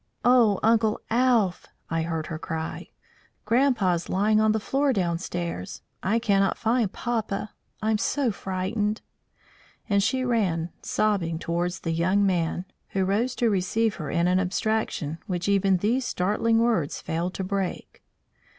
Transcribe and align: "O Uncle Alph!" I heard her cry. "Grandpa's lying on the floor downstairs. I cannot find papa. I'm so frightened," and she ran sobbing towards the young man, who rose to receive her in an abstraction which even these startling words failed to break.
"O 0.25 0.59
Uncle 0.63 0.99
Alph!" 1.11 1.67
I 1.91 2.01
heard 2.01 2.25
her 2.25 2.39
cry. 2.39 2.89
"Grandpa's 3.45 4.09
lying 4.09 4.41
on 4.41 4.51
the 4.51 4.59
floor 4.59 4.93
downstairs. 4.93 5.83
I 6.01 6.17
cannot 6.17 6.57
find 6.57 6.91
papa. 6.91 7.51
I'm 7.83 7.99
so 7.99 8.31
frightened," 8.31 9.01
and 9.87 10.01
she 10.01 10.25
ran 10.25 10.71
sobbing 10.81 11.37
towards 11.37 11.81
the 11.81 11.91
young 11.91 12.25
man, 12.25 12.65
who 12.89 13.05
rose 13.05 13.35
to 13.35 13.49
receive 13.51 13.97
her 13.97 14.09
in 14.09 14.27
an 14.27 14.39
abstraction 14.39 15.19
which 15.27 15.47
even 15.47 15.77
these 15.77 16.03
startling 16.03 16.57
words 16.57 16.99
failed 16.99 17.35
to 17.35 17.43
break. 17.43 18.01